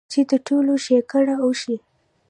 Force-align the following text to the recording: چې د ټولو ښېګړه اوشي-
چې 0.11 0.19
د 0.29 0.31
ټولو 0.47 0.73
ښېګړه 0.85 1.35
اوشي- 1.45 1.75